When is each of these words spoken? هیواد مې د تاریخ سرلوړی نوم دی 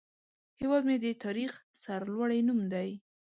هیواد 0.59 0.83
مې 0.89 0.97
د 1.03 1.07
تاریخ 1.23 1.51
سرلوړی 1.81 2.39
نوم 2.47 2.59
دی 2.73 2.89